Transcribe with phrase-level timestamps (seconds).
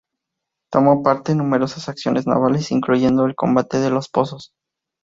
[0.71, 4.51] Tomó parte en numerosas acciones navales, incluyendo el combate de los Pozos.